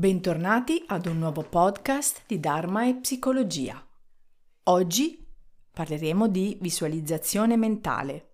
Bentornati 0.00 0.82
ad 0.86 1.04
un 1.04 1.18
nuovo 1.18 1.42
podcast 1.42 2.22
di 2.26 2.40
Dharma 2.40 2.86
e 2.86 2.94
Psicologia. 2.94 3.86
Oggi 4.62 5.28
parleremo 5.70 6.26
di 6.26 6.56
visualizzazione 6.58 7.58
mentale. 7.58 8.30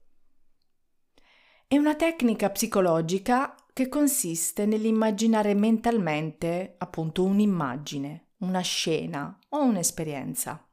È 1.67 1.77
una 1.77 1.97
tecnica 1.97 2.51
psicologica 2.51 3.57
che 3.73 3.89
consiste 3.89 4.65
nell'immaginare 4.65 5.55
mentalmente 5.55 6.77
appunto 6.79 7.25
un'immagine, 7.25 8.35
una 8.43 8.61
scena 8.61 9.37
o 9.49 9.65
un'esperienza. 9.65 10.65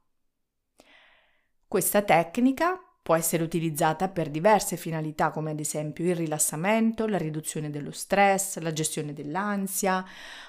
Questa 1.66 2.02
tecnica 2.02 2.78
Può 3.04 3.14
essere 3.16 3.42
utilizzata 3.42 4.08
per 4.08 4.30
diverse 4.30 4.78
finalità 4.78 5.30
come 5.30 5.50
ad 5.50 5.60
esempio 5.60 6.06
il 6.06 6.16
rilassamento, 6.16 7.06
la 7.06 7.18
riduzione 7.18 7.68
dello 7.68 7.90
stress, 7.90 8.56
la 8.60 8.72
gestione 8.72 9.12
dell'ansia 9.12 10.02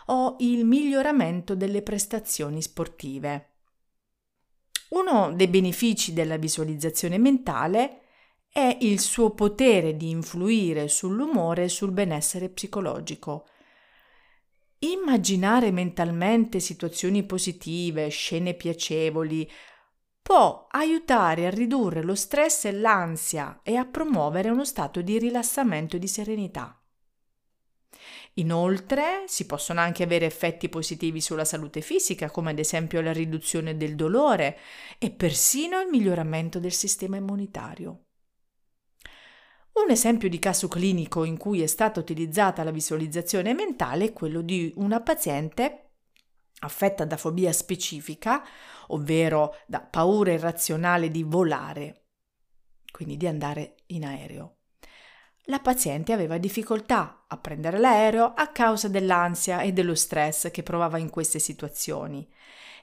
o 0.06 0.38
il 0.40 0.64
miglioramento 0.64 1.54
delle 1.54 1.82
prestazioni 1.82 2.62
sportive. 2.62 3.56
Uno 4.92 5.34
dei 5.36 5.50
benefici 5.50 6.14
della 6.14 6.38
visualizzazione 6.38 7.18
mentale 7.18 8.04
è 8.48 8.78
il 8.80 9.02
suo 9.02 9.32
potere 9.32 9.98
di 9.98 10.10
influire 10.10 10.88
sull'umore 10.88 11.66
e 11.66 11.70
sul 11.70 11.92
benessere 11.92 12.48
psicologico. 12.48 13.48
Immaginare 14.80 15.72
mentalmente 15.72 16.62
situazioni 16.62 17.24
positive, 17.24 18.08
scene 18.08 18.54
piacevoli, 18.54 19.46
può 20.26 20.66
aiutare 20.72 21.46
a 21.46 21.52
ridurre 21.52 22.02
lo 22.02 22.16
stress 22.16 22.66
e 22.66 22.72
l'ansia 22.72 23.60
e 23.62 23.76
a 23.76 23.86
promuovere 23.86 24.50
uno 24.50 24.66
stato 24.66 25.04
di 25.04 25.20
rilassamento 25.20 25.98
e 25.98 26.00
di 26.00 26.08
serenità. 26.08 26.82
Inoltre 28.34 29.26
si 29.28 29.46
possono 29.46 29.82
anche 29.82 30.02
avere 30.02 30.26
effetti 30.26 30.68
positivi 30.68 31.22
sulla 31.22 31.46
salute 31.46 31.82
fisica, 31.82 32.32
come 32.32 32.50
ad 32.50 32.58
esempio 32.58 33.02
la 33.02 33.14
riduzione 33.14 33.78
del 33.78 33.94
dolore 33.94 34.58
e 34.98 35.12
persino 35.12 35.80
il 35.80 35.90
miglioramento 35.90 36.60
del 36.60 36.74
sistema 36.74 37.18
immunitario. 37.18 38.06
Un 39.74 39.92
esempio 39.92 40.28
di 40.28 40.40
caso 40.40 40.68
clinico 40.68 41.24
in 41.24 41.38
cui 41.38 41.62
è 41.62 41.68
stata 41.68 42.00
utilizzata 42.00 42.64
la 42.64 42.72
visualizzazione 42.72 43.54
mentale 43.54 44.06
è 44.06 44.14
quello 44.14 44.42
di 44.42 44.74
una 44.78 45.02
paziente 45.02 45.82
affetta 46.62 47.06
da 47.06 47.18
fobia 47.18 47.52
specifica, 47.52 48.44
ovvero 48.88 49.56
da 49.68 49.82
paura 49.82 50.32
irrazionale 50.32 51.10
di 51.10 51.24
volare, 51.24 52.04
quindi 52.92 53.18
di 53.18 53.28
andare 53.28 53.76
in 53.88 54.06
aereo. 54.06 54.56
La 55.48 55.60
paziente 55.60 56.12
aveva 56.12 56.38
difficoltà 56.38 57.26
a 57.28 57.38
prendere 57.38 57.78
l'aereo 57.78 58.34
a 58.36 58.48
causa 58.48 58.88
dell'ansia 58.88 59.62
e 59.62 59.74
dello 59.74 59.94
stress 59.94 60.50
che 60.50 60.64
provava 60.64 60.98
in 60.98 61.12
queste 61.12 61.38
situazioni 61.38 62.28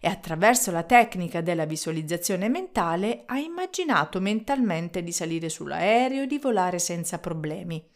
e 0.04 0.08
attraverso 0.08 0.72
la 0.72 0.82
tecnica 0.82 1.40
della 1.40 1.64
visualizzazione 1.64 2.48
mentale 2.48 3.22
ha 3.26 3.38
immaginato 3.38 4.20
mentalmente 4.20 5.02
di 5.04 5.12
salire 5.12 5.48
sull'aereo 5.48 6.22
e 6.22 6.26
di 6.26 6.38
volare 6.38 6.80
senza 6.80 7.20
problemi. 7.20 7.88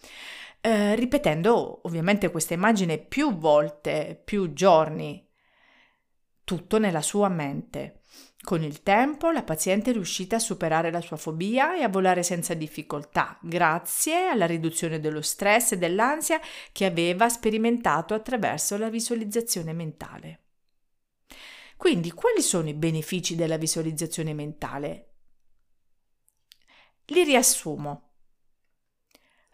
Eh, 0.61 0.94
ripetendo 0.94 1.81
ovviamente 1.83 2.31
questa 2.31 2.55
immagine 2.55 2.99
più 2.99 3.37
volte, 3.37 4.21
più 4.25 4.53
giorni, 4.53 5.25
tutto 6.47 6.79
nella 6.79 7.03
sua 7.03 7.29
mente. 7.29 8.03
Con 8.41 8.62
il 8.62 8.84
tempo 8.84 9.33
la 9.33 9.43
paziente 9.43 9.91
è 9.91 9.93
riuscita 9.93 10.37
a 10.37 10.39
superare 10.39 10.93
la 10.93 11.01
sua 11.01 11.17
fobia 11.17 11.77
e 11.77 11.83
a 11.83 11.89
volare 11.89 12.23
senza 12.23 12.55
difficoltà, 12.55 13.37
grazie 13.43 14.29
alla 14.29 14.47
riduzione 14.47 15.01
dello 15.01 15.23
stress 15.23 15.73
e 15.73 15.79
dell'ansia 15.79 16.41
che 16.71 16.85
aveva 16.85 17.29
sperimentato 17.29 18.15
attraverso 18.15 18.79
la 18.79 18.89
visualizzazione 18.89 19.73
mentale. 19.73 20.43
Quindi, 21.77 22.12
quali 22.12 22.41
sono 22.43 22.69
i 22.69 22.75
benefici 22.75 23.35
della 23.35 23.56
visualizzazione 23.56 24.33
mentale? 24.33 25.15
Li 27.06 27.25
riassumo. 27.25 28.11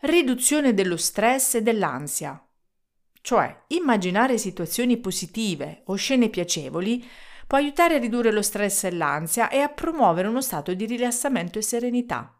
Riduzione 0.00 0.74
dello 0.74 0.98
stress 0.98 1.54
e 1.54 1.62
dell'ansia, 1.62 2.46
cioè, 3.22 3.64
immaginare 3.68 4.36
situazioni 4.36 4.98
positive 4.98 5.82
o 5.86 5.94
scene 5.94 6.28
piacevoli 6.28 7.08
può 7.46 7.56
aiutare 7.56 7.94
a 7.94 7.98
ridurre 7.98 8.32
lo 8.32 8.42
stress 8.42 8.84
e 8.84 8.90
l'ansia 8.90 9.48
e 9.48 9.60
a 9.60 9.68
promuovere 9.68 10.26
uno 10.26 10.42
stato 10.42 10.74
di 10.74 10.86
rilassamento 10.86 11.58
e 11.58 11.62
serenità. 11.62 12.36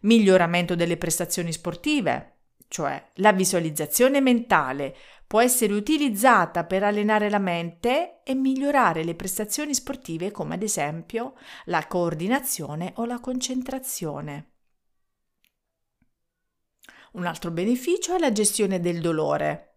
Miglioramento 0.00 0.74
delle 0.74 0.96
prestazioni 0.96 1.52
sportive, 1.52 2.38
cioè 2.68 3.10
la 3.14 3.32
visualizzazione 3.32 4.20
mentale 4.20 4.96
può 5.26 5.40
essere 5.40 5.74
utilizzata 5.74 6.64
per 6.64 6.82
allenare 6.82 7.30
la 7.30 7.38
mente 7.38 8.22
e 8.24 8.34
migliorare 8.34 9.04
le 9.04 9.14
prestazioni 9.14 9.74
sportive 9.74 10.32
come 10.32 10.54
ad 10.54 10.62
esempio 10.62 11.34
la 11.66 11.86
coordinazione 11.86 12.92
o 12.96 13.04
la 13.04 13.20
concentrazione. 13.20 14.53
Un 17.14 17.26
altro 17.26 17.52
beneficio 17.52 18.16
è 18.16 18.18
la 18.18 18.32
gestione 18.32 18.80
del 18.80 19.00
dolore, 19.00 19.76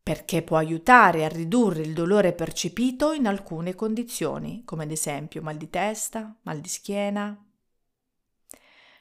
perché 0.00 0.42
può 0.42 0.56
aiutare 0.56 1.24
a 1.24 1.28
ridurre 1.28 1.82
il 1.82 1.92
dolore 1.92 2.34
percepito 2.34 3.12
in 3.12 3.26
alcune 3.26 3.74
condizioni, 3.74 4.62
come 4.64 4.84
ad 4.84 4.92
esempio 4.92 5.42
mal 5.42 5.56
di 5.56 5.68
testa, 5.68 6.38
mal 6.42 6.60
di 6.60 6.68
schiena. 6.68 7.44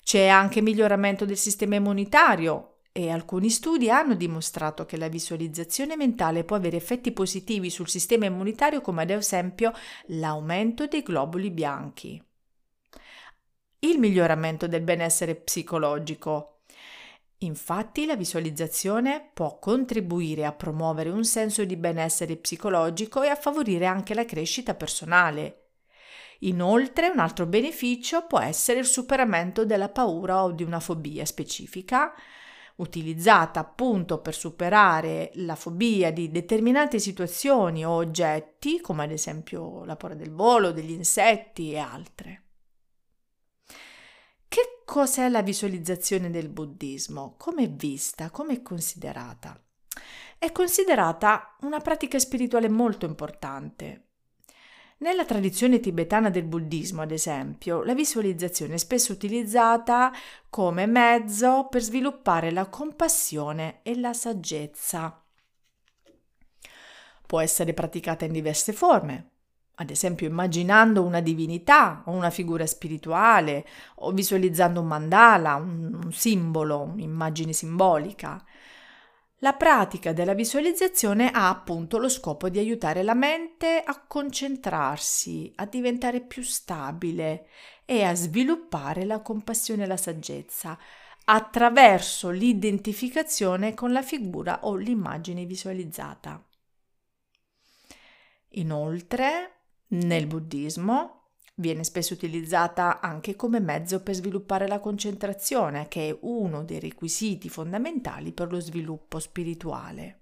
C'è 0.02 0.28
anche 0.28 0.62
miglioramento 0.62 1.26
del 1.26 1.38
sistema 1.38 1.76
immunitario 1.76 2.80
e 2.92 3.12
alcuni 3.12 3.52
studi 3.52 3.92
hanno 3.92 4.16
dimostrato 4.16 4.88
che 4.88 4.98
la 4.98 5.08
visualizzazione 5.08 5.96
mentale 5.96 6.46
può 6.46 6.56
avere 6.56 6.78
effetti 6.78 7.12
positivi 7.12 7.70
sul 7.70 7.90
sistema 7.90 8.26
immunitario 8.26 8.82
come 8.82 9.04
ad 9.04 9.12
esempio 9.12 9.72
l'aumento 10.08 10.88
dei 10.88 11.04
globuli 11.04 11.52
bianchi. 11.52 12.20
Il 13.80 14.00
miglioramento 14.00 14.68
del 14.68 14.82
benessere 14.82 15.36
psicologico 15.36 16.57
Infatti 17.42 18.08
la 18.08 18.16
visualizzazione 18.16 19.30
può 19.32 19.60
contribuire 19.60 20.44
a 20.44 20.54
promuovere 20.54 21.12
un 21.12 21.24
senso 21.24 21.66
di 21.66 21.76
benessere 21.76 22.36
psicologico 22.36 23.22
e 23.22 23.28
a 23.28 23.36
favorire 23.36 23.86
anche 23.86 24.16
la 24.16 24.26
crescita 24.26 24.74
personale. 24.74 25.66
Inoltre 26.40 27.10
un 27.10 27.20
altro 27.20 27.46
beneficio 27.46 28.26
può 28.26 28.40
essere 28.40 28.80
il 28.80 28.86
superamento 28.86 29.66
della 29.66 29.90
paura 29.90 30.44
o 30.44 30.52
di 30.52 30.64
una 30.64 30.80
fobia 30.80 31.26
specifica, 31.26 32.12
utilizzata 32.78 33.60
appunto 33.60 34.20
per 34.20 34.34
superare 34.34 35.30
la 35.36 35.56
fobia 35.56 36.12
di 36.12 36.32
determinate 36.32 36.98
situazioni 36.98 37.86
o 37.86 37.92
oggetti, 37.92 38.82
come 38.82 39.04
ad 39.04 39.12
esempio 39.12 39.84
la 39.86 39.96
paura 39.96 40.16
del 40.16 40.32
volo, 40.32 40.72
degli 40.72 40.92
insetti 40.92 41.72
e 41.72 41.78
altre. 41.78 42.47
Che 44.48 44.82
cos'è 44.86 45.30
la 45.30 45.42
visualizzazione 45.42 46.30
del 46.30 46.50
buddismo? 46.50 47.36
Come 47.38 47.64
è 47.64 47.70
vista? 47.70 48.32
Come 48.32 48.54
è 48.54 48.62
considerata? 48.62 49.62
È 50.38 50.52
considerata 50.52 51.56
una 51.62 51.80
pratica 51.80 52.20
spirituale 52.20 52.70
molto 52.70 53.06
importante. 53.06 54.04
Nella 55.00 55.26
tradizione 55.26 55.80
tibetana 55.80 56.32
del 56.32 56.46
buddismo, 56.46 57.04
ad 57.04 57.12
esempio, 57.12 57.84
la 57.84 57.94
visualizzazione 57.94 58.76
è 58.76 58.78
spesso 58.78 59.12
utilizzata 59.12 60.12
come 60.50 60.88
mezzo 60.88 61.68
per 61.70 61.82
sviluppare 61.82 62.50
la 62.52 62.68
compassione 62.68 63.82
e 63.84 64.00
la 64.00 64.14
saggezza. 64.14 65.24
Può 67.28 67.40
essere 67.40 67.74
praticata 67.74 68.26
in 68.26 68.32
diverse 68.32 68.74
forme, 68.74 69.32
ad 69.80 69.90
esempio 69.92 70.28
immaginando 70.28 71.04
una 71.04 71.22
divinità 71.22 72.02
o 72.06 72.12
una 72.12 72.32
figura 72.32 72.66
spirituale 72.66 73.66
o 73.96 74.12
visualizzando 74.12 74.82
un 74.82 74.88
mandala, 74.88 75.56
un, 75.56 76.00
un 76.04 76.12
simbolo, 76.12 76.82
un'immagine 76.82 77.54
simbolica. 77.54 78.44
La 79.42 79.54
pratica 79.54 80.14
della 80.14 80.34
visualizzazione 80.34 81.30
ha 81.30 81.48
appunto 81.50 82.00
lo 82.00 82.10
scopo 82.10 82.50
di 82.50 82.58
aiutare 82.58 83.04
la 83.04 83.14
mente 83.14 83.84
a 83.86 84.04
concentrarsi, 84.08 85.52
a 85.58 85.68
diventare 85.68 86.22
più 86.22 86.42
stabile 86.42 87.48
e 87.86 88.04
a 88.04 88.16
sviluppare 88.16 89.06
la 89.06 89.22
compassione 89.22 89.84
e 89.84 89.88
la 89.88 89.98
saggezza 89.98 90.78
attraverso 91.26 92.32
l'identificazione 92.32 93.76
con 93.76 93.92
la 93.92 94.02
figura 94.02 94.62
o 94.64 94.74
l'immagine 94.74 95.46
visualizzata. 95.46 96.44
Inoltre, 98.52 99.57
nel 99.90 100.28
buddismo 100.28 101.18
viene 101.56 101.84
spesso 101.84 102.14
utilizzata 102.14 103.00
anche 103.00 103.36
come 103.36 103.60
mezzo 103.60 104.02
per 104.02 104.16
sviluppare 104.16 104.68
la 104.68 104.80
concentrazione, 104.80 105.88
che 105.88 106.10
è 106.10 106.18
uno 106.22 106.64
dei 106.64 106.80
requisiti 106.80 107.50
fondamentali 107.50 108.32
per 108.32 108.52
lo 108.52 108.60
sviluppo 108.60 109.20
spirituale. 109.20 110.22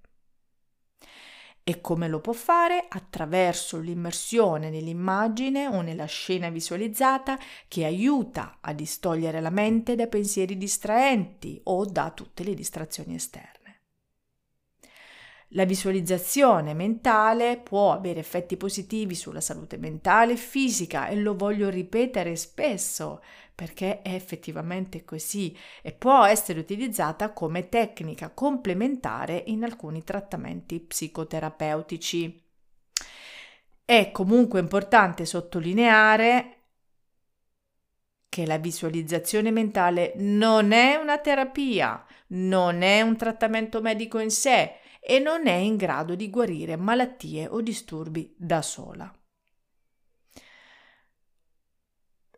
E 1.68 1.82
come 1.82 2.08
lo 2.08 2.22
può 2.22 2.32
fare? 2.32 2.86
Attraverso 2.88 3.80
l'immersione 3.80 4.70
nell'immagine 4.70 5.66
o 5.66 5.82
nella 5.82 6.06
scena 6.06 6.50
visualizzata 6.50 7.40
che 7.68 7.86
aiuta 7.86 8.60
a 8.62 8.72
distogliere 8.72 9.42
la 9.42 9.50
mente 9.50 9.96
dai 9.96 10.08
pensieri 10.08 10.58
distraenti 10.58 11.60
o 11.64 11.84
da 11.86 12.12
tutte 12.12 12.44
le 12.44 12.54
distrazioni 12.54 13.16
esterne. 13.16 13.65
La 15.56 15.64
visualizzazione 15.64 16.74
mentale 16.74 17.58
può 17.58 17.94
avere 17.94 18.20
effetti 18.20 18.58
positivi 18.58 19.16
sulla 19.16 19.40
salute 19.40 19.78
mentale 19.78 20.34
e 20.34 20.38
fisica 20.38 21.08
e 21.08 21.16
lo 21.16 21.34
voglio 21.34 21.70
ripetere 21.70 22.36
spesso 22.36 23.24
perché 23.56 24.02
è 24.02 24.14
effettivamente 24.14 25.06
così 25.06 25.58
e 25.82 25.94
può 25.94 26.26
essere 26.26 26.60
utilizzata 26.60 27.32
come 27.32 27.70
tecnica 27.70 28.32
complementare 28.32 29.44
in 29.48 29.64
alcuni 29.64 30.04
trattamenti 30.04 30.82
psicoterapeutici. 30.82 32.44
È 33.86 34.12
comunque 34.12 34.60
importante 34.60 35.24
sottolineare 35.24 36.58
che 38.28 38.46
la 38.46 38.58
visualizzazione 38.58 39.52
mentale 39.52 40.12
non 40.18 40.74
è 40.74 40.96
una 40.96 41.18
terapia, 41.20 42.06
non 42.28 42.82
è 42.82 43.00
un 43.00 43.16
trattamento 43.16 43.80
medico 43.80 44.20
in 44.20 44.32
sé 44.32 44.80
e 45.08 45.20
non 45.20 45.46
è 45.46 45.54
in 45.54 45.76
grado 45.76 46.16
di 46.16 46.32
guarire 46.32 46.76
malattie 46.78 47.48
o 47.48 47.62
disturbi 47.62 48.34
da 48.36 48.64
sola. 48.64 49.14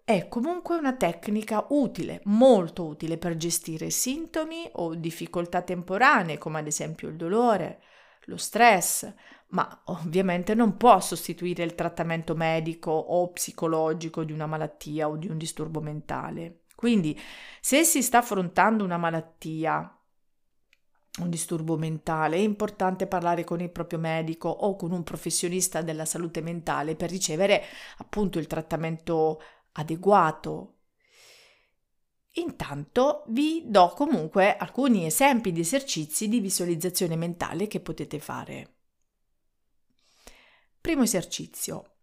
È 0.04 0.28
comunque 0.28 0.76
una 0.76 0.96
tecnica 0.96 1.66
utile, 1.70 2.20
molto 2.26 2.86
utile 2.86 3.18
per 3.18 3.38
gestire 3.38 3.90
sintomi 3.90 4.70
o 4.74 4.96
difficoltà 4.96 5.62
temporanee, 5.62 6.38
come 6.38 6.60
ad 6.60 6.68
esempio 6.68 7.08
il 7.08 7.16
dolore, 7.16 7.82
lo 8.26 8.38
stress, 8.38 9.14
ma 9.50 9.84
ovviamente 9.86 10.54
non 10.54 10.76
può 10.76 11.00
sostituire 11.00 11.64
il 11.64 11.74
trattamento 11.74 12.36
medico 12.36 12.92
o 12.92 13.32
psicologico 13.32 14.26
di 14.26 14.34
una 14.34 14.46
malattia 14.46 15.08
o 15.08 15.16
di 15.16 15.30
un 15.30 15.38
disturbo 15.38 15.80
mentale. 15.80 16.64
Quindi, 16.76 17.18
se 17.62 17.84
si 17.84 18.04
sta 18.04 18.18
affrontando 18.20 18.84
una 18.84 18.98
malattia, 18.98 19.97
un 21.18 21.30
disturbo 21.30 21.78
mentale, 21.78 22.38
è 22.38 22.40
importante 22.40 23.08
parlare 23.08 23.44
con 23.44 23.60
il 23.60 23.72
proprio 23.72 24.00
medico 24.00 24.50
o 24.50 24.76
con 24.76 24.92
un 24.92 25.04
professionista 25.04 25.82
della 25.82 26.06
salute 26.06 26.42
mentale 26.42 26.96
per 26.96 27.10
ricevere 27.10 27.64
appunto 27.98 28.40
il 28.40 28.48
trattamento 28.48 29.42
adeguato. 29.74 30.74
Intanto 32.34 33.24
vi 33.30 33.64
do 33.66 33.94
comunque 33.96 34.56
alcuni 34.56 35.06
esempi 35.06 35.52
di 35.52 35.62
esercizi 35.62 36.28
di 36.28 36.40
visualizzazione 36.40 37.16
mentale 37.16 37.68
che 37.68 37.80
potete 37.80 38.20
fare. 38.20 38.76
Primo 40.80 41.02
esercizio. 41.02 41.96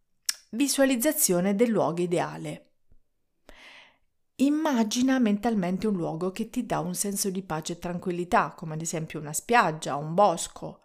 Visualizzazione 0.50 1.54
del 1.54 1.70
luogo 1.70 2.02
ideale. 2.02 2.73
Immagina 4.36 5.20
mentalmente 5.20 5.86
un 5.86 5.94
luogo 5.94 6.32
che 6.32 6.50
ti 6.50 6.66
dà 6.66 6.80
un 6.80 6.96
senso 6.96 7.30
di 7.30 7.42
pace 7.42 7.74
e 7.74 7.78
tranquillità, 7.78 8.52
come 8.56 8.74
ad 8.74 8.80
esempio 8.80 9.20
una 9.20 9.32
spiaggia, 9.32 9.94
un 9.94 10.12
bosco. 10.12 10.80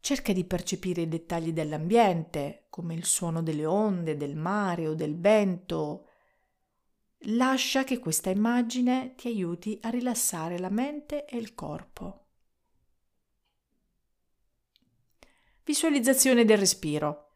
Cerca 0.00 0.32
di 0.32 0.44
percepire 0.44 1.02
i 1.02 1.08
dettagli 1.08 1.52
dell'ambiente, 1.52 2.64
come 2.70 2.94
il 2.94 3.04
suono 3.04 3.42
delle 3.42 3.66
onde, 3.66 4.16
del 4.16 4.36
mare 4.36 4.86
o 4.88 4.94
del 4.94 5.20
vento. 5.20 6.06
Lascia 7.24 7.84
che 7.84 7.98
questa 7.98 8.30
immagine 8.30 9.14
ti 9.16 9.28
aiuti 9.28 9.78
a 9.82 9.90
rilassare 9.90 10.58
la 10.58 10.70
mente 10.70 11.26
e 11.26 11.36
il 11.36 11.54
corpo. 11.54 12.28
Visualizzazione 15.62 16.46
del 16.46 16.56
respiro. 16.56 17.34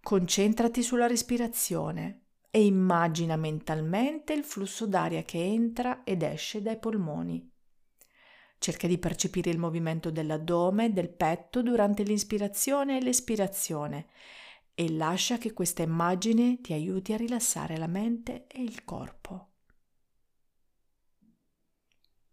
Concentrati 0.00 0.84
sulla 0.84 1.08
respirazione 1.08 2.21
e 2.54 2.66
immagina 2.66 3.36
mentalmente 3.36 4.34
il 4.34 4.44
flusso 4.44 4.86
d'aria 4.86 5.22
che 5.22 5.42
entra 5.42 6.04
ed 6.04 6.22
esce 6.22 6.60
dai 6.60 6.78
polmoni. 6.78 7.50
Cerca 8.58 8.86
di 8.86 8.98
percepire 8.98 9.48
il 9.48 9.58
movimento 9.58 10.10
dell'addome 10.10 10.84
e 10.84 10.90
del 10.90 11.08
petto 11.08 11.62
durante 11.62 12.02
l'inspirazione 12.02 12.98
e 12.98 13.02
l'espirazione 13.02 14.08
e 14.74 14.92
lascia 14.92 15.38
che 15.38 15.54
questa 15.54 15.82
immagine 15.82 16.60
ti 16.60 16.74
aiuti 16.74 17.14
a 17.14 17.16
rilassare 17.16 17.78
la 17.78 17.86
mente 17.86 18.46
e 18.48 18.62
il 18.62 18.84
corpo. 18.84 19.48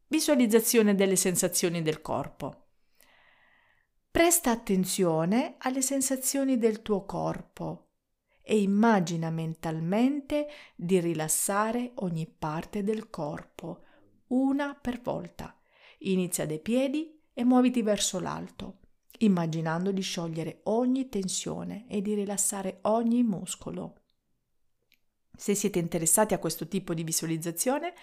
Visualizzazione 0.08 0.96
delle 0.96 1.16
sensazioni 1.16 1.82
del 1.82 2.02
corpo. 2.02 2.66
Presta 4.12 4.52
attenzione 4.52 5.56
alle 5.60 5.82
sensazioni 5.82 6.58
del 6.58 6.82
tuo 6.82 7.06
corpo 7.06 7.89
e 8.42 8.62
immagina 8.62 9.30
mentalmente 9.30 10.48
di 10.76 11.00
rilassare 11.00 11.92
ogni 11.96 12.28
parte 12.28 12.84
del 12.84 13.10
corpo, 13.10 13.84
una 14.28 14.74
per 14.74 15.02
volta. 15.02 15.56
Inizia 16.00 16.46
dai 16.46 16.60
piedi 16.60 17.20
e 17.34 17.44
muoviti 17.44 17.82
verso 17.82 18.20
l'alto, 18.20 18.80
immaginando 19.20 19.92
di 19.92 20.02
sciogliere 20.02 20.62
ogni 20.64 21.10
tensione 21.10 21.86
e 21.88 22.02
di 22.02 22.14
rilassare 22.14 22.80
ogni 22.84 23.24
muscolo. 23.24 23.96
Se 25.36 25.56
siete 25.56 25.80
interessati 25.80 26.34
a 26.34 26.40
questo 26.40 26.68
tipo 26.68 26.94
di 26.94 27.04
visualizzazione, 27.04 27.94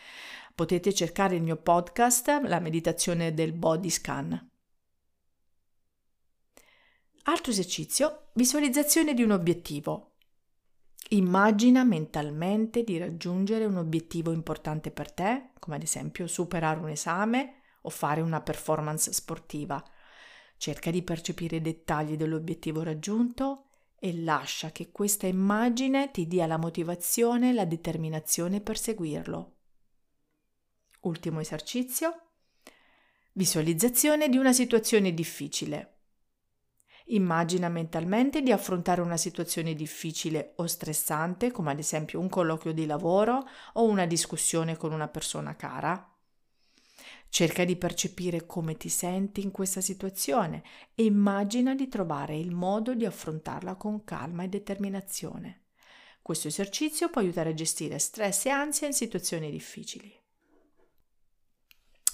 potete 0.54 0.94
cercare 0.94 1.36
il 1.36 1.42
mio 1.42 1.56
podcast, 1.56 2.28
la 2.44 2.60
meditazione 2.60 3.34
del 3.34 3.52
body 3.52 3.90
scan. 3.90 4.50
Altro 7.24 7.50
esercizio, 7.50 8.28
visualizzazione 8.34 9.12
di 9.12 9.22
un 9.22 9.32
obiettivo. 9.32 10.15
Immagina 11.10 11.84
mentalmente 11.84 12.82
di 12.82 12.98
raggiungere 12.98 13.64
un 13.64 13.76
obiettivo 13.76 14.32
importante 14.32 14.90
per 14.90 15.12
te, 15.12 15.50
come 15.60 15.76
ad 15.76 15.82
esempio 15.82 16.26
superare 16.26 16.80
un 16.80 16.88
esame 16.88 17.62
o 17.82 17.90
fare 17.90 18.20
una 18.20 18.40
performance 18.40 19.12
sportiva. 19.12 19.82
Cerca 20.56 20.90
di 20.90 21.02
percepire 21.02 21.56
i 21.56 21.62
dettagli 21.62 22.16
dell'obiettivo 22.16 22.82
raggiunto 22.82 23.66
e 23.98 24.20
lascia 24.20 24.72
che 24.72 24.90
questa 24.90 25.28
immagine 25.28 26.10
ti 26.10 26.26
dia 26.26 26.46
la 26.46 26.58
motivazione 26.58 27.50
e 27.50 27.52
la 27.52 27.64
determinazione 27.64 28.60
per 28.60 28.76
seguirlo. 28.76 29.54
Ultimo 31.02 31.38
esercizio. 31.38 32.22
Visualizzazione 33.32 34.28
di 34.28 34.38
una 34.38 34.52
situazione 34.52 35.14
difficile. 35.14 35.95
Immagina 37.08 37.68
mentalmente 37.68 38.42
di 38.42 38.50
affrontare 38.50 39.00
una 39.00 39.16
situazione 39.16 39.74
difficile 39.74 40.54
o 40.56 40.66
stressante, 40.66 41.52
come 41.52 41.70
ad 41.70 41.78
esempio 41.78 42.18
un 42.18 42.28
colloquio 42.28 42.72
di 42.72 42.84
lavoro 42.84 43.46
o 43.74 43.84
una 43.84 44.06
discussione 44.06 44.76
con 44.76 44.92
una 44.92 45.06
persona 45.06 45.54
cara. 45.54 46.12
Cerca 47.28 47.64
di 47.64 47.76
percepire 47.76 48.46
come 48.46 48.76
ti 48.76 48.88
senti 48.88 49.42
in 49.42 49.52
questa 49.52 49.80
situazione 49.80 50.64
e 50.94 51.04
immagina 51.04 51.74
di 51.76 51.86
trovare 51.86 52.36
il 52.36 52.50
modo 52.50 52.94
di 52.94 53.04
affrontarla 53.04 53.76
con 53.76 54.02
calma 54.02 54.42
e 54.42 54.48
determinazione. 54.48 55.66
Questo 56.22 56.48
esercizio 56.48 57.08
può 57.08 57.20
aiutare 57.20 57.50
a 57.50 57.54
gestire 57.54 57.98
stress 57.98 58.46
e 58.46 58.50
ansia 58.50 58.88
in 58.88 58.94
situazioni 58.94 59.48
difficili. 59.50 60.12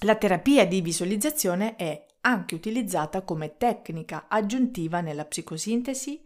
La 0.01 0.17
terapia 0.17 0.67
di 0.67 0.83
visualizzazione 0.83 1.77
è 1.77 2.07
anche 2.23 2.55
utilizzata 2.55 3.23
come 3.23 3.57
tecnica 3.57 4.27
aggiuntiva 4.29 5.01
nella 5.01 5.25
psicosintesi 5.25 6.23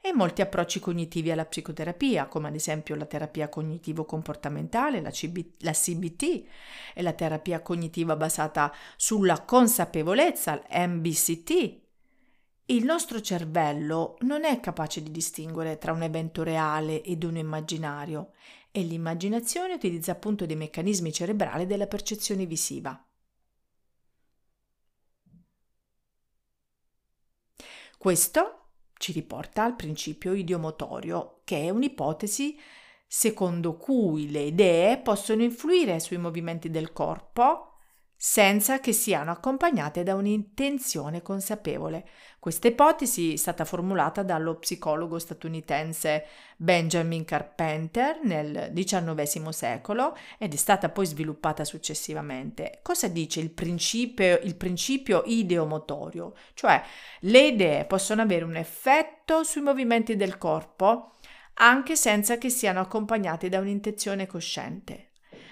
e 0.00 0.12
molti 0.12 0.42
approcci 0.42 0.78
cognitivi 0.78 1.30
alla 1.30 1.44
psicoterapia, 1.44 2.26
come 2.26 2.48
ad 2.48 2.54
esempio 2.54 2.94
la 2.94 3.04
terapia 3.04 3.48
cognitivo-comportamentale, 3.48 5.00
la, 5.00 5.10
CB, 5.10 5.38
la 5.58 5.72
CBT 5.72 6.44
e 6.94 7.02
la 7.02 7.12
terapia 7.12 7.60
cognitiva 7.60 8.16
basata 8.16 8.72
sulla 8.96 9.42
consapevolezza, 9.42 10.62
MBCT. 10.70 11.80
Il 12.66 12.84
nostro 12.84 13.20
cervello 13.20 14.16
non 14.20 14.44
è 14.44 14.60
capace 14.60 15.02
di 15.02 15.10
distinguere 15.10 15.78
tra 15.78 15.92
un 15.92 16.02
evento 16.02 16.42
reale 16.42 17.02
ed 17.02 17.24
uno 17.24 17.38
immaginario 17.38 18.32
e 18.70 18.82
l'immaginazione 18.82 19.74
utilizza 19.74 20.12
appunto 20.12 20.46
dei 20.46 20.56
meccanismi 20.56 21.12
cerebrali 21.12 21.66
della 21.66 21.86
percezione 21.86 22.44
visiva. 22.44 23.02
Questo 27.98 28.68
ci 28.96 29.10
riporta 29.10 29.64
al 29.64 29.74
principio 29.74 30.32
idiomotorio, 30.32 31.40
che 31.42 31.62
è 31.62 31.70
un'ipotesi 31.70 32.56
secondo 33.08 33.76
cui 33.76 34.30
le 34.30 34.42
idee 34.42 34.98
possono 34.98 35.42
influire 35.42 35.98
sui 35.98 36.16
movimenti 36.16 36.70
del 36.70 36.92
corpo 36.92 37.77
senza 38.20 38.80
che 38.80 38.92
siano 38.92 39.30
accompagnate 39.30 40.02
da 40.02 40.16
un'intenzione 40.16 41.22
consapevole. 41.22 42.04
Questa 42.40 42.66
ipotesi 42.66 43.34
è 43.34 43.36
stata 43.36 43.64
formulata 43.64 44.24
dallo 44.24 44.56
psicologo 44.56 45.20
statunitense 45.20 46.24
Benjamin 46.56 47.24
Carpenter 47.24 48.18
nel 48.24 48.72
XIX 48.74 49.48
secolo 49.50 50.16
ed 50.36 50.52
è 50.52 50.56
stata 50.56 50.88
poi 50.88 51.06
sviluppata 51.06 51.64
successivamente. 51.64 52.80
Cosa 52.82 53.06
dice 53.06 53.38
il 53.38 53.50
principio, 53.50 54.40
il 54.42 54.56
principio 54.56 55.22
ideomotorio? 55.24 56.34
Cioè 56.54 56.82
le 57.20 57.46
idee 57.46 57.84
possono 57.84 58.22
avere 58.22 58.44
un 58.44 58.56
effetto 58.56 59.44
sui 59.44 59.62
movimenti 59.62 60.16
del 60.16 60.38
corpo 60.38 61.12
anche 61.60 61.94
senza 61.94 62.36
che 62.36 62.50
siano 62.50 62.80
accompagnate 62.80 63.48
da 63.48 63.60
un'intenzione 63.60 64.26
cosciente. 64.26 65.07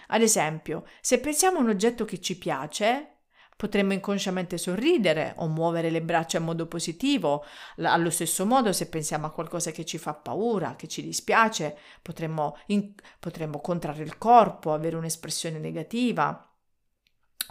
Ad 0.09 0.23
esempio, 0.23 0.85
se 1.01 1.19
pensiamo 1.21 1.59
a 1.59 1.63
un 1.63 1.69
oggetto 1.69 2.05
che 2.05 2.21
ci 2.21 2.39
piace, 2.39 3.17
Potremmo 3.57 3.95
inconsciamente 3.95 4.59
sorridere 4.59 5.33
o 5.39 5.47
muovere 5.49 5.89
le 5.89 6.03
braccia 6.03 6.37
in 6.37 6.45
modo 6.45 6.67
positivo. 6.67 7.43
Allo 7.79 8.11
stesso 8.11 8.45
modo, 8.45 8.71
se 8.71 8.87
pensiamo 8.91 9.25
a 9.25 9.31
qualcosa 9.31 9.71
che 9.71 9.87
ci 9.87 9.97
fa 9.97 10.13
paura, 10.13 10.77
che 10.77 10.89
ci 10.89 11.03
dispiace, 11.03 11.75
potremmo, 12.03 12.59
in, 12.67 12.93
potremmo 13.19 13.63
contrarre 13.63 14.03
il 14.03 14.19
corpo, 14.19 14.75
avere 14.75 14.97
un'espressione 14.97 15.59
negativa. 15.59 16.51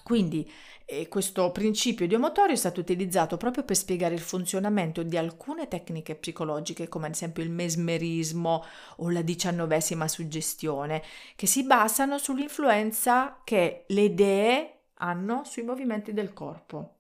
Quindi 0.06 0.48
eh, 0.86 1.08
questo 1.08 1.52
principio 1.52 2.06
idiomotorio 2.06 2.54
è 2.54 2.58
stato 2.58 2.80
utilizzato 2.80 3.38
proprio 3.38 3.64
per 3.64 3.76
spiegare 3.76 4.14
il 4.14 4.20
funzionamento 4.20 5.02
di 5.02 5.18
alcune 5.18 5.68
tecniche 5.68 6.14
psicologiche, 6.14 6.88
come 6.88 7.08
ad 7.08 7.14
esempio 7.14 7.42
il 7.42 7.50
mesmerismo 7.50 8.64
o 8.98 9.10
la 9.10 9.24
diciannovesima 9.24 10.08
suggestione, 10.08 11.02
che 11.36 11.48
si 11.48 11.64
basano 11.64 12.20
sull'influenza 12.20 13.42
che 13.44 13.86
le 13.88 14.02
idee 14.02 14.82
hanno 14.98 15.44
sui 15.44 15.64
movimenti 15.64 16.14
del 16.14 16.34
corpo. 16.34 16.98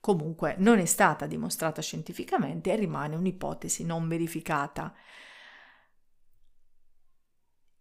Comunque 0.00 0.56
non 0.58 0.80
è 0.80 0.84
stata 0.84 1.26
dimostrata 1.26 1.80
scientificamente 1.80 2.72
e 2.72 2.76
rimane 2.76 3.14
un'ipotesi 3.14 3.84
non 3.84 4.08
verificata. 4.08 4.92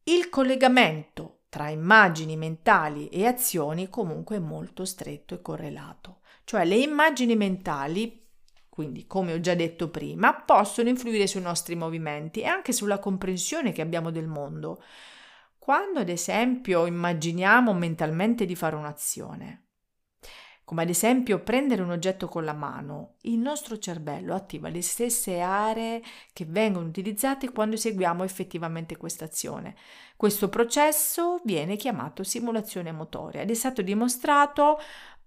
Il 0.03 0.29
collegamento 0.29 1.36
tra 1.57 1.69
immagini 1.69 2.37
mentali 2.37 3.07
e 3.07 3.25
azioni 3.25 3.89
comunque 3.89 4.37
molto 4.37 4.85
stretto 4.85 5.33
e 5.33 5.41
correlato. 5.41 6.19
Cioè 6.43 6.63
le 6.65 6.75
immagini 6.75 7.35
mentali, 7.35 8.27
quindi 8.69 9.07
come 9.07 9.33
ho 9.33 9.39
già 9.39 9.55
detto 9.55 9.89
prima, 9.89 10.35
possono 10.35 10.87
influire 10.89 11.25
sui 11.25 11.41
nostri 11.41 11.73
movimenti 11.73 12.41
e 12.41 12.45
anche 12.45 12.73
sulla 12.73 12.99
comprensione 12.99 13.71
che 13.71 13.81
abbiamo 13.81 14.11
del 14.11 14.27
mondo. 14.27 14.83
Quando 15.57 15.97
ad 15.99 16.09
esempio 16.09 16.85
immaginiamo 16.85 17.73
mentalmente 17.73 18.45
di 18.45 18.55
fare 18.55 18.75
un'azione, 18.75 19.66
come 20.67 20.81
ad 20.81 20.89
esempio 20.89 21.39
prendere 21.39 21.81
un 21.81 21.91
oggetto 21.91 22.27
con 22.27 22.43
la 22.43 22.51
mano, 22.51 23.13
il 23.21 23.37
nostro 23.37 23.77
cervello 23.77 24.35
attiva 24.35 24.67
le 24.67 24.81
stesse 24.81 25.39
aree 25.39 26.03
che 26.33 26.43
vengono 26.43 26.89
utilizzate 26.89 27.53
quando 27.53 27.75
eseguiamo 27.75 28.25
effettivamente 28.25 28.97
questa 28.97 29.23
azione. 29.23 29.77
Questo 30.17 30.49
processo 30.49 31.39
viene 31.45 31.77
chiamato 31.77 32.21
simulazione 32.23 32.91
motoria 32.91 33.43
ed 33.43 33.49
è 33.49 33.53
stato 33.53 33.81
dimostrato 33.81 34.77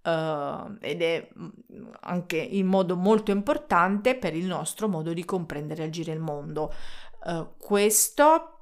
Uh, 0.03 0.79
ed 0.81 1.03
è 1.03 1.29
mm, 1.39 1.89
anche 2.01 2.39
in 2.39 2.67
modo 2.67 2.97
molto 2.97 3.33
importante 3.33 4.17
per 4.17 4.35
il 4.35 4.47
nostro 4.47 4.89
modo 4.89 5.13
di 5.13 5.27
comprendere 5.27 5.83
e 5.83 5.87
agire 5.89 6.13
il 6.15 6.21
mondo. 6.21 6.73
Uh, 7.23 7.49
questo 7.59 8.61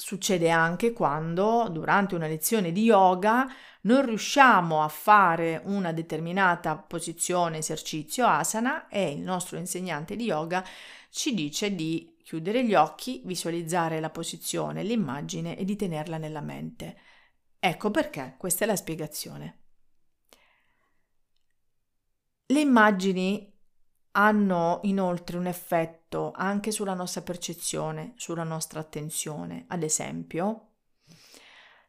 Succede 0.00 0.48
anche 0.48 0.94
quando 0.94 1.68
durante 1.70 2.14
una 2.14 2.26
lezione 2.26 2.72
di 2.72 2.84
yoga 2.84 3.46
non 3.82 4.04
riusciamo 4.04 4.82
a 4.82 4.88
fare 4.88 5.60
una 5.64 5.92
determinata 5.92 6.76
posizione, 6.76 7.58
esercizio, 7.58 8.26
asana 8.26 8.88
e 8.88 9.10
il 9.10 9.20
nostro 9.20 9.56
insegnante 9.56 10.16
di 10.16 10.24
yoga 10.24 10.64
ci 11.10 11.34
dice 11.34 11.74
di 11.74 12.16
chiudere 12.22 12.64
gli 12.64 12.74
occhi, 12.74 13.22
visualizzare 13.24 14.00
la 14.00 14.10
posizione, 14.10 14.82
l'immagine 14.82 15.56
e 15.56 15.64
di 15.64 15.76
tenerla 15.76 16.16
nella 16.18 16.40
mente. 16.40 16.96
Ecco 17.58 17.90
perché, 17.90 18.36
questa 18.38 18.64
è 18.64 18.66
la 18.66 18.76
spiegazione. 18.76 19.58
Le 22.46 22.60
immagini 22.60 23.52
hanno 24.12 24.80
inoltre 24.82 25.36
un 25.36 25.46
effetto 25.46 26.32
anche 26.34 26.70
sulla 26.70 26.94
nostra 26.94 27.22
percezione, 27.22 28.14
sulla 28.16 28.44
nostra 28.44 28.80
attenzione. 28.80 29.64
Ad 29.68 29.82
esempio, 29.82 30.69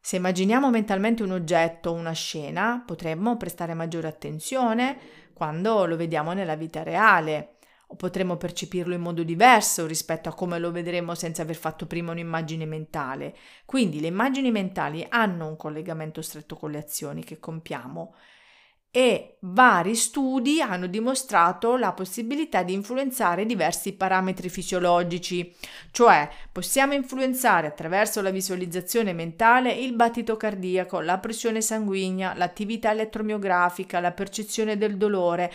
se 0.04 0.16
immaginiamo 0.16 0.68
mentalmente 0.68 1.22
un 1.22 1.30
oggetto 1.30 1.90
o 1.90 1.94
una 1.94 2.10
scena, 2.10 2.82
potremmo 2.84 3.36
prestare 3.36 3.72
maggiore 3.72 4.08
attenzione 4.08 4.98
quando 5.32 5.86
lo 5.86 5.94
vediamo 5.94 6.32
nella 6.32 6.56
vita 6.56 6.82
reale 6.82 7.54
o 7.86 7.94
potremmo 7.94 8.36
percepirlo 8.36 8.94
in 8.94 9.00
modo 9.00 9.22
diverso 9.22 9.86
rispetto 9.86 10.28
a 10.28 10.34
come 10.34 10.58
lo 10.58 10.72
vedremo 10.72 11.14
senza 11.14 11.42
aver 11.42 11.54
fatto 11.54 11.86
prima 11.86 12.10
un'immagine 12.10 12.66
mentale. 12.66 13.36
Quindi 13.64 14.00
le 14.00 14.08
immagini 14.08 14.50
mentali 14.50 15.06
hanno 15.08 15.46
un 15.46 15.56
collegamento 15.56 16.20
stretto 16.20 16.56
con 16.56 16.72
le 16.72 16.78
azioni 16.78 17.22
che 17.22 17.38
compiamo 17.38 18.12
e 18.94 19.38
vari 19.40 19.94
studi 19.94 20.60
hanno 20.60 20.86
dimostrato 20.86 21.78
la 21.78 21.94
possibilità 21.94 22.62
di 22.62 22.74
influenzare 22.74 23.46
diversi 23.46 23.94
parametri 23.94 24.50
fisiologici, 24.50 25.50
cioè 25.90 26.28
possiamo 26.52 26.92
influenzare 26.92 27.66
attraverso 27.66 28.20
la 28.20 28.28
visualizzazione 28.28 29.14
mentale 29.14 29.72
il 29.72 29.94
battito 29.94 30.36
cardiaco, 30.36 31.00
la 31.00 31.18
pressione 31.18 31.62
sanguigna, 31.62 32.34
l'attività 32.36 32.90
elettromiografica, 32.90 33.98
la 33.98 34.12
percezione 34.12 34.76
del 34.76 34.98
dolore, 34.98 35.50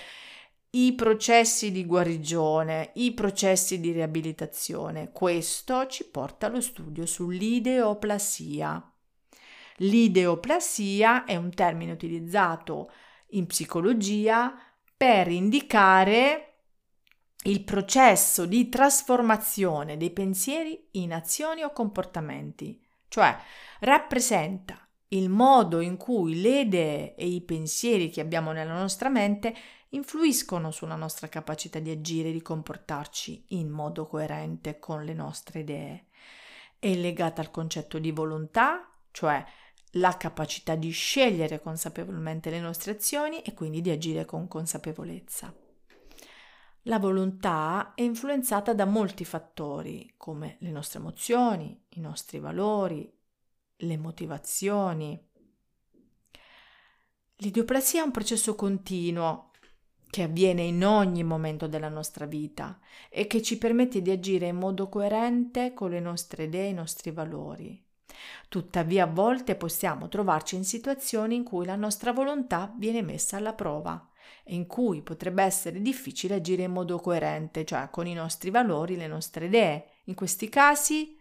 i 0.72 0.94
processi 0.96 1.72
di 1.72 1.86
guarigione, 1.86 2.89
i 2.96 3.13
processi 3.13 3.79
di 3.79 3.91
riabilitazione. 3.91 5.12
Questo 5.12 5.86
ci 5.86 6.10
porta 6.10 6.48
allo 6.48 6.60
studio 6.60 7.06
sull'ideoplasia. 7.06 8.94
L'ideoplasia 9.77 11.24
è 11.24 11.36
un 11.36 11.51
termine 11.51 11.91
utilizzato 11.91 12.89
in 13.32 13.48
psicologia 13.48 14.54
per 14.96 15.28
indicare 15.28 16.44
il 17.44 17.64
processo 17.64 18.46
di 18.46 18.68
trasformazione 18.68 19.96
dei 19.96 20.12
pensieri 20.12 20.88
in 20.92 21.14
azioni 21.14 21.64
o 21.64 21.72
comportamenti, 21.72 22.82
cioè 23.08 23.38
rappresenta 23.82 24.88
il 25.10 25.30
modo 25.30 25.80
in 25.80 25.96
cui 25.96 26.42
le 26.42 26.62
idee 26.62 27.16
e 27.16 27.28
i 27.28 27.42
pensieri 27.42 28.10
che 28.10 28.20
abbiamo 28.20 28.52
nella 28.52 28.78
nostra 28.78 29.08
mente 29.10 29.56
influiscono 29.90 30.72
sulla 30.72 30.96
nostra 30.96 31.30
capacità 31.30 31.80
di 31.80 31.92
agire 31.92 32.30
e 32.30 32.34
di 32.34 32.42
comportarci 32.42 33.46
in 33.50 33.70
modo 33.70 34.06
coerente 34.06 34.80
con 34.80 35.06
le 35.06 35.14
nostre 35.14 35.60
idee. 35.60 36.06
È 36.78 36.94
legata 36.94 37.42
al 37.42 37.52
concetto 37.52 37.98
di 37.98 38.12
volontà, 38.12 38.92
cioè 39.12 39.44
la 40.00 40.18
capacità 40.18 40.75
di 40.75 40.89
scegliere 40.89 41.62
consapevolmente 41.62 42.50
le 42.50 42.60
nostre 42.60 42.92
azioni 42.92 43.42
e 43.42 43.54
quindi 43.54 43.82
di 43.82 43.89
agire 43.89 44.25
con 44.25 44.48
consapevolezza. 44.48 45.54
La 46.84 47.00
volontà 47.00 47.94
è 47.96 48.01
influenzata 48.01 48.74
da 48.74 48.86
molti 48.86 49.25
fattori 49.25 50.13
come 50.16 50.56
le 50.62 50.72
nostre 50.72 51.00
emozioni, 51.00 51.77
i 51.89 52.00
nostri 52.00 52.39
valori, 52.39 53.12
le 53.75 53.98
motivazioni. 53.98 55.22
L'idioplasia 57.36 58.01
è 58.01 58.06
un 58.06 58.12
processo 58.12 58.56
continuo 58.56 59.51
che 60.10 60.24
avviene 60.24 60.63
in 60.63 60.86
ogni 60.86 61.24
momento 61.24 61.68
della 61.68 61.89
nostra 61.89 62.25
vita 62.25 62.80
e 63.10 63.27
che 63.27 63.42
ci 63.42 63.58
permette 63.58 64.01
di 64.01 64.10
agire 64.10 64.48
in 64.48 64.56
modo 64.56 64.88
coerente 64.88 65.74
con 65.74 65.89
le 65.89 66.00
nostre 66.00 66.46
idee 66.46 66.68
e 66.68 66.70
i 66.70 66.74
nostri 66.74 67.12
valori. 67.12 67.87
Tuttavia 68.50 69.04
a 69.04 69.08
volte 69.08 69.56
possiamo 69.56 70.08
trovarci 70.08 70.56
in 70.56 70.64
situazioni 70.64 71.36
in 71.36 71.44
cui 71.44 71.66
la 71.66 71.76
nostra 71.76 72.12
volontà 72.12 72.74
viene 72.78 73.02
messa 73.02 73.38
alla 73.38 73.54
prova 73.54 74.10
e 74.44 74.56
in 74.56 74.68
cui 74.68 75.02
potrebbe 75.02 75.44
essere 75.44 75.82
difficile 75.82 76.36
agire 76.36 76.64
in 76.64 76.72
modo 76.72 77.00
coerente, 77.00 77.66
cioè 77.66 77.90
con 77.90 78.08
i 78.08 78.14
nostri 78.14 78.50
valori, 78.50 78.96
le 78.96 79.08
nostre 79.08 79.46
idee. 79.46 79.90
In 80.06 80.16
questi 80.16 80.50
casi 80.50 81.18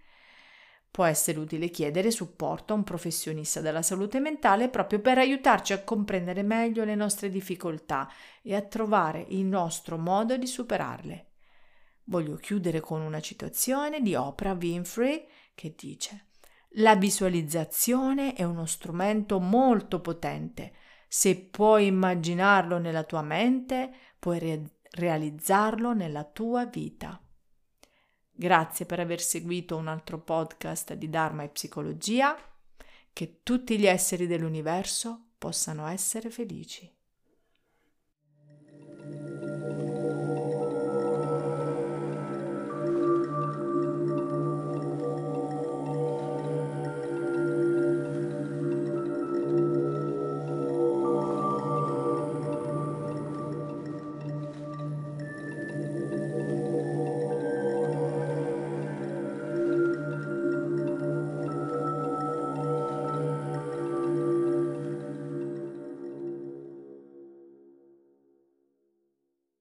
può 0.91 1.05
essere 1.05 1.39
utile 1.39 1.69
chiedere 1.69 2.11
supporto 2.11 2.73
a 2.73 2.77
un 2.77 2.85
professionista 2.85 3.61
della 3.61 3.83
salute 3.83 4.19
mentale 4.19 4.71
proprio 4.71 5.01
per 5.01 5.19
aiutarci 5.19 5.75
a 5.75 5.83
comprendere 5.83 6.43
meglio 6.43 6.85
le 6.85 6.95
nostre 6.95 7.29
difficoltà 7.29 8.11
e 8.41 8.55
a 8.55 8.63
trovare 8.63 9.27
il 9.29 9.45
nostro 9.45 9.99
modo 9.99 10.37
di 10.37 10.47
superarle. 10.47 11.27
Voglio 12.05 12.37
chiudere 12.37 12.81
con 12.81 13.01
una 13.01 13.21
citazione 13.21 14.01
di 14.01 14.15
Oprah 14.15 14.53
Winfrey 14.53 15.27
che 15.55 15.75
dice 15.77 16.29
la 16.79 16.95
visualizzazione 16.95 18.35
è 18.35 18.43
uno 18.43 18.67
strumento 18.67 19.41
molto 19.41 20.01
potente. 20.01 20.75
Se 21.09 21.37
puoi 21.37 21.87
immaginarlo 21.87 22.77
nella 22.77 23.05
tua 23.05 23.23
mente, 23.23 23.91
puoi 24.19 24.39
re- 24.39 24.71
realizzarlo 24.91 25.95
nella 25.95 26.25
tua 26.25 26.67
vita. 26.67 27.19
Grazie 28.31 28.85
per 28.85 29.01
aver 29.01 29.23
seguito 29.23 29.77
un 29.77 29.89
altro 29.89 30.21
podcast 30.21 30.93
di 30.93 31.09
Dharma 31.09 31.45
e 31.45 31.49
Psicologia. 31.49 32.37
Che 33.11 33.41
tutti 33.43 33.79
gli 33.79 33.87
esseri 33.87 34.27
dell'universo 34.27 35.29
possano 35.39 35.87
essere 35.87 36.29
felici. 36.29 36.93